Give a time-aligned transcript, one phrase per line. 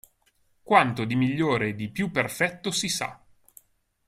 [0.63, 3.23] Quanto di migliore e di più perfetto si sa.